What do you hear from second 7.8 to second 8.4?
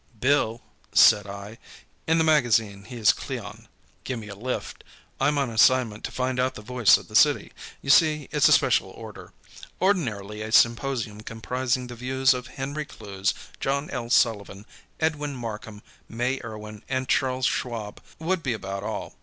You see,